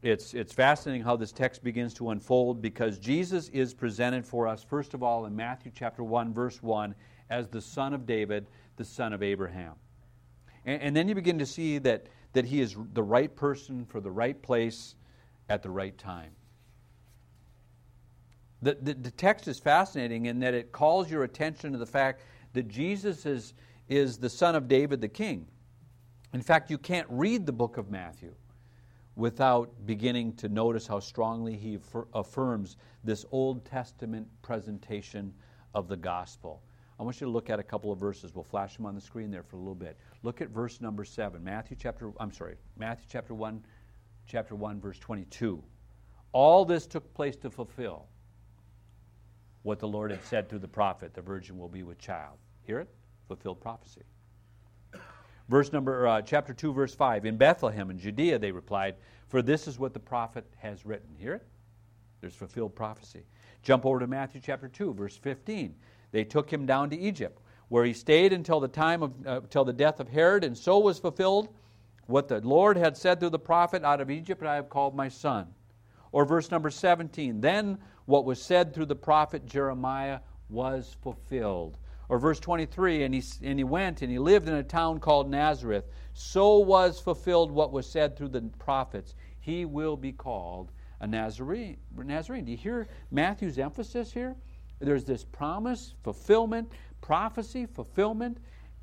[0.01, 4.63] it's, it's fascinating how this text begins to unfold because Jesus is presented for us,
[4.63, 6.95] first of all, in Matthew chapter 1, verse 1,
[7.29, 9.73] as the son of David, the son of Abraham.
[10.65, 13.99] And, and then you begin to see that, that he is the right person for
[13.99, 14.95] the right place
[15.49, 16.31] at the right time.
[18.61, 22.23] The, the, the, text is fascinating in that it calls your attention to the fact
[22.53, 23.53] that Jesus is,
[23.87, 25.45] is the son of David the king.
[26.33, 28.33] In fact, you can't read the book of Matthew
[29.19, 31.77] without beginning to notice how strongly he
[32.13, 35.33] affirms this Old Testament presentation
[35.75, 36.63] of the gospel.
[36.97, 38.33] I want you to look at a couple of verses.
[38.33, 39.97] We'll flash them on the screen there for a little bit.
[40.23, 41.43] Look at verse number 7.
[41.43, 43.61] Matthew chapter I'm sorry, Matthew chapter 1
[44.25, 45.61] chapter 1 verse 22.
[46.31, 48.07] All this took place to fulfill
[49.63, 52.37] what the Lord had said through the prophet, the virgin will be with child.
[52.61, 52.89] Hear it?
[53.27, 54.03] Fulfilled prophecy.
[55.49, 57.25] Verse number, uh, chapter 2, verse 5.
[57.25, 58.95] In Bethlehem in Judea, they replied,
[59.27, 61.09] For this is what the prophet has written.
[61.17, 61.47] Hear it?
[62.21, 63.23] There's fulfilled prophecy.
[63.63, 65.75] Jump over to Matthew chapter 2, verse 15.
[66.11, 69.65] They took him down to Egypt, where he stayed until the time of uh, till
[69.65, 71.49] the death of Herod, and so was fulfilled
[72.07, 75.09] what the Lord had said through the prophet, Out of Egypt I have called my
[75.09, 75.47] son.
[76.11, 80.19] Or verse number 17, then what was said through the prophet Jeremiah
[80.49, 81.77] was fulfilled.
[82.09, 85.29] Or verse 23, and he, and he went and he lived in a town called
[85.29, 85.85] Nazareth.
[86.13, 89.15] So was fulfilled what was said through the prophets.
[89.39, 91.77] He will be called a Nazarene.
[91.95, 92.45] Nazarene.
[92.45, 94.35] Do you hear Matthew's emphasis here?
[94.79, 98.39] There's this promise, fulfillment, prophecy, fulfillment,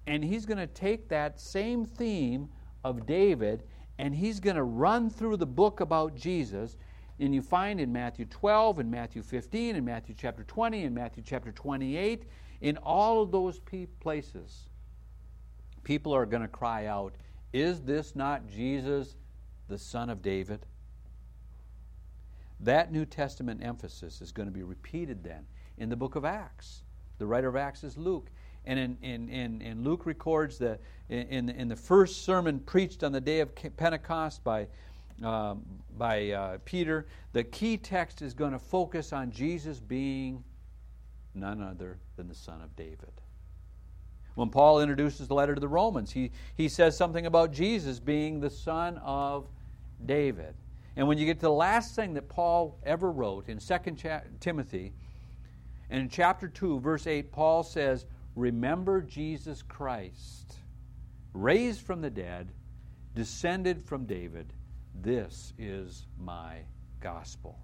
[0.07, 2.49] and he's going to take that same theme
[2.85, 3.65] of David
[3.99, 6.77] and he's going to run through the book about Jesus.
[7.19, 11.23] And you find in Matthew 12, and Matthew 15, and Matthew chapter 20, and Matthew
[11.25, 12.25] chapter 28,
[12.61, 13.61] in all of those
[14.01, 14.69] places,
[15.85, 17.15] people are going to cry out,
[17.53, 19.17] Is this not Jesus,
[19.69, 20.67] the Son of David?
[22.61, 25.47] That New Testament emphasis is going to be repeated then
[25.79, 26.83] in the book of Acts.
[27.19, 28.31] The writer of Acts is Luke.
[28.65, 33.13] And in, in, in, in Luke records that in, in the first sermon preached on
[33.13, 34.67] the day of Pentecost by,
[35.23, 35.65] um,
[35.97, 40.43] by uh, Peter, the key text is going to focus on Jesus being
[41.37, 43.21] none other than the Son of David.
[44.35, 48.41] When Paul introduces the letter to the Romans, he, he says something about Jesus being
[48.41, 49.49] the Son of
[50.05, 50.55] David.
[50.95, 53.97] And when you get to the last thing that Paul ever wrote in 2
[54.41, 54.93] Timothy,
[55.89, 60.57] and in chapter 2, verse 8, Paul says, Remember Jesus Christ,
[61.33, 62.53] raised from the dead,
[63.15, 64.53] descended from David.
[64.95, 66.59] This is my
[67.01, 67.59] gospel.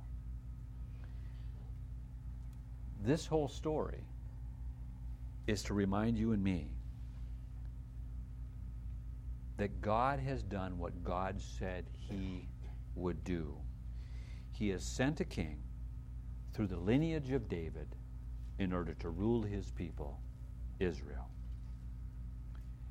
[3.04, 4.04] This whole story
[5.46, 6.76] is to remind you and me
[9.56, 12.48] that God has done what God said He
[12.94, 13.56] would do.
[14.52, 15.58] He has sent a king
[16.52, 17.96] through the lineage of David
[18.58, 20.20] in order to rule his people,
[20.78, 21.28] Israel.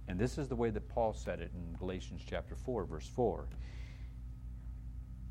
[0.07, 3.47] And this is the way that Paul said it in Galatians chapter 4, verse 4.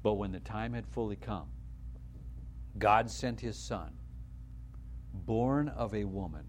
[0.02, 1.48] But when the time had fully come,
[2.78, 3.92] God sent his son,
[5.12, 6.44] born of a woman,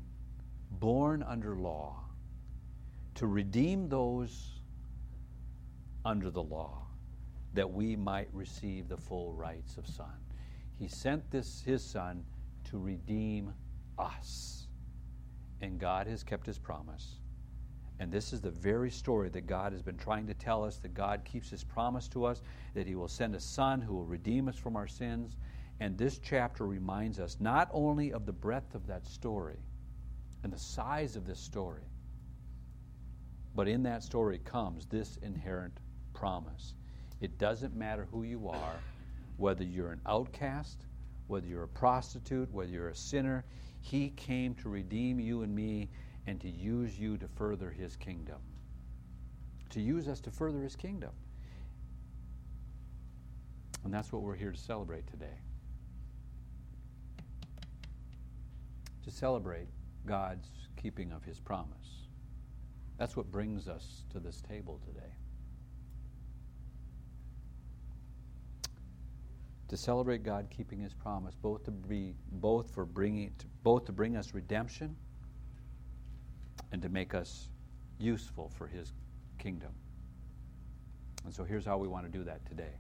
[0.72, 2.04] born under law,
[3.16, 4.62] to redeem those
[6.06, 6.88] under the law,
[7.54, 10.14] that we might receive the full rights of son.
[10.80, 12.24] He sent this his son
[12.66, 13.54] to redeem
[14.00, 14.68] us.
[15.62, 17.20] And God has kept his promise.
[18.00, 20.96] And this is the very story that God has been trying to tell us that
[20.96, 22.42] God keeps his promise to us,
[22.74, 25.38] that he will send a son who will redeem us from our sins.
[25.82, 29.58] And this chapter reminds us not only of the breadth of that story
[30.44, 31.82] and the size of this story,
[33.56, 35.80] but in that story comes this inherent
[36.14, 36.76] promise.
[37.20, 38.80] It doesn't matter who you are,
[39.38, 40.86] whether you're an outcast,
[41.26, 43.44] whether you're a prostitute, whether you're a sinner,
[43.80, 45.90] he came to redeem you and me
[46.28, 48.38] and to use you to further His kingdom.
[49.72, 51.12] To use us to further His kingdom.
[53.84, 55.40] And that's what we're here to celebrate today.
[59.12, 59.68] To celebrate
[60.06, 60.48] God's
[60.82, 62.08] keeping of His promise.
[62.98, 65.12] That's what brings us to this table today.
[69.68, 73.34] to celebrate God keeping His promise, both to be both for bringing
[73.64, 74.98] both to bring us redemption
[76.74, 77.48] and to make us
[77.98, 78.92] useful for His
[79.40, 79.72] kingdom.
[81.24, 82.74] And so here's how we want to do that today.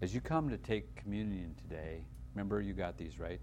[0.00, 3.40] As you come to take communion today, remember you got these right.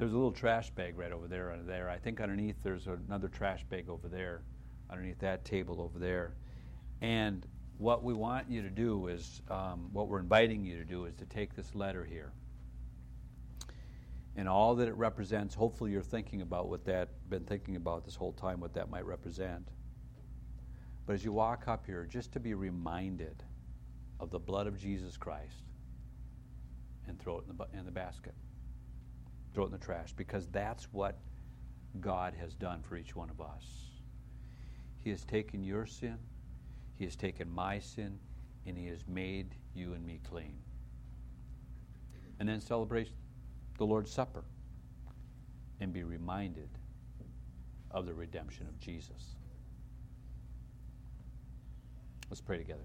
[0.00, 1.52] There's a little trash bag right over there.
[1.52, 4.40] Under there, I think underneath there's another trash bag over there,
[4.88, 6.32] underneath that table over there.
[7.02, 7.46] And
[7.76, 11.14] what we want you to do is, um, what we're inviting you to do is
[11.16, 12.32] to take this letter here.
[14.36, 18.16] And all that it represents, hopefully you're thinking about what that, been thinking about this
[18.16, 19.68] whole time, what that might represent.
[21.04, 23.42] But as you walk up here, just to be reminded
[24.18, 25.64] of the blood of Jesus Christ
[27.06, 28.32] and throw it in the, in the basket,
[29.54, 31.18] throw it in the trash, because that's what
[32.00, 33.64] God has done for each one of us.
[35.02, 36.18] He has taken your sin,
[36.96, 38.18] he has taken my sin
[38.66, 40.58] and He has made you and me clean.
[42.38, 43.10] And then celebrate
[43.78, 44.44] the Lord's Supper
[45.80, 46.68] and be reminded
[47.90, 49.34] of the redemption of Jesus.
[52.28, 52.84] Let's pray together.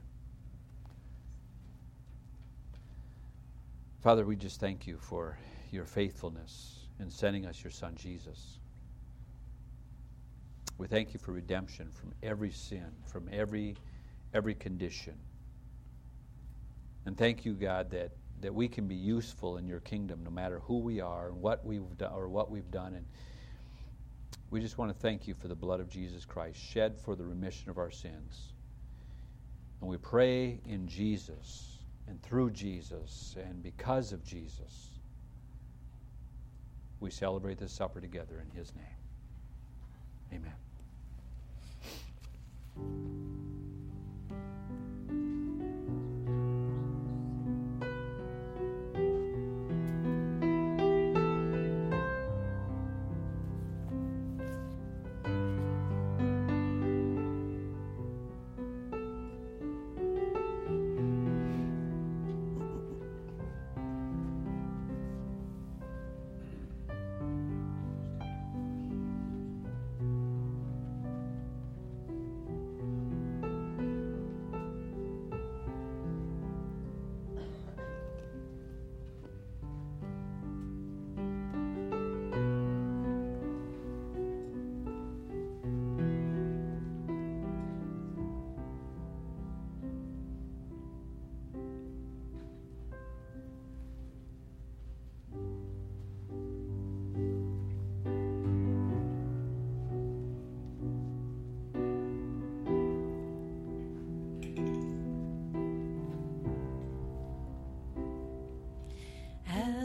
[4.02, 5.38] Father, we just thank you for
[5.72, 8.60] your faithfulness in sending us your Son, Jesus.
[10.78, 13.76] We thank you for redemption from every sin, from every
[14.36, 15.16] every condition.
[17.06, 18.12] And thank you, God, that,
[18.42, 21.66] that we can be useful in your kingdom no matter who we are and what
[21.66, 22.96] we've done or what we've done.
[22.96, 23.06] And
[24.50, 27.24] we just want to thank you for the blood of Jesus Christ shed for the
[27.24, 28.54] remission of our sins.
[29.80, 34.95] And we pray in Jesus and through Jesus and because of Jesus.
[37.00, 38.86] We celebrate this supper together in his name.
[40.34, 40.54] Amen.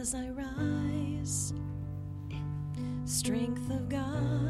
[0.00, 1.52] As I rise.
[3.04, 4.49] Strength of God